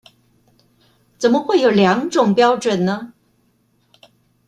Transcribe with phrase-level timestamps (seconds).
[1.19, 3.13] 怎麼會有兩種標準呢？